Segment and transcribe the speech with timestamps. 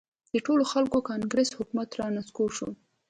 [0.33, 2.69] د ټولو خلکو کانګرس حکومت را نسکور شو.